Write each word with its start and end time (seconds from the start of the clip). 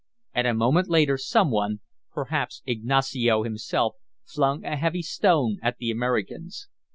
And 0.33 0.47
a 0.47 0.55
moment 0.55 0.89
later 0.89 1.15
some 1.15 1.51
one, 1.51 1.81
perhaps 2.11 2.63
Ignacio 2.65 3.43
himself, 3.43 3.97
flung 4.25 4.65
a 4.65 4.75
heavy 4.75 5.03
stone 5.03 5.59
at 5.61 5.77
the 5.77 5.91
Americans. 5.91 6.67